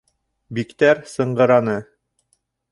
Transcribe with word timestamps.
Биктәр 0.59 1.03
сыңғыраны. 1.13 1.79